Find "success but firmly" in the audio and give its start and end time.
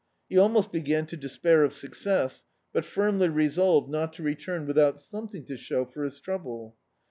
1.75-3.29